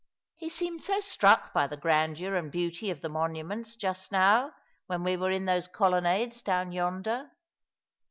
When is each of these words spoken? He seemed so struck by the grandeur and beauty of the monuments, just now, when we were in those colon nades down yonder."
He 0.37 0.49
seemed 0.49 0.83
so 0.83 0.99
struck 0.99 1.53
by 1.53 1.67
the 1.67 1.77
grandeur 1.77 2.33
and 2.33 2.51
beauty 2.51 2.89
of 2.89 3.01
the 3.01 3.09
monuments, 3.09 3.75
just 3.75 4.11
now, 4.11 4.51
when 4.87 5.03
we 5.03 5.15
were 5.15 5.29
in 5.29 5.45
those 5.45 5.67
colon 5.67 6.05
nades 6.05 6.41
down 6.41 6.71
yonder." 6.71 7.29